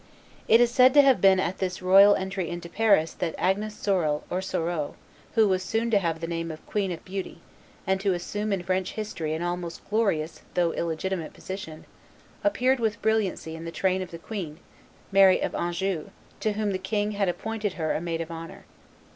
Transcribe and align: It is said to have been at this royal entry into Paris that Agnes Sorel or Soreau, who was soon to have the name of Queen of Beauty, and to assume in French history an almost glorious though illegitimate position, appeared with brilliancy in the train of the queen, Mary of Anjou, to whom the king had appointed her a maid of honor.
It 0.47 0.59
is 0.59 0.71
said 0.71 0.95
to 0.95 1.03
have 1.03 1.21
been 1.21 1.39
at 1.39 1.59
this 1.59 1.79
royal 1.79 2.15
entry 2.15 2.49
into 2.49 2.67
Paris 2.67 3.13
that 3.13 3.35
Agnes 3.37 3.75
Sorel 3.77 4.23
or 4.31 4.41
Soreau, 4.41 4.95
who 5.35 5.47
was 5.47 5.61
soon 5.61 5.91
to 5.91 5.99
have 5.99 6.21
the 6.21 6.25
name 6.27 6.49
of 6.49 6.65
Queen 6.65 6.91
of 6.91 7.05
Beauty, 7.05 7.37
and 7.85 8.01
to 8.01 8.13
assume 8.15 8.51
in 8.51 8.63
French 8.63 8.93
history 8.93 9.35
an 9.35 9.43
almost 9.43 9.87
glorious 9.91 10.41
though 10.55 10.71
illegitimate 10.73 11.33
position, 11.33 11.85
appeared 12.43 12.79
with 12.79 12.99
brilliancy 13.03 13.55
in 13.55 13.63
the 13.63 13.71
train 13.71 14.01
of 14.01 14.09
the 14.09 14.17
queen, 14.17 14.57
Mary 15.11 15.39
of 15.39 15.53
Anjou, 15.53 16.09
to 16.39 16.53
whom 16.53 16.71
the 16.71 16.79
king 16.79 17.11
had 17.11 17.29
appointed 17.29 17.73
her 17.73 17.93
a 17.93 18.01
maid 18.01 18.21
of 18.21 18.31
honor. 18.31 18.65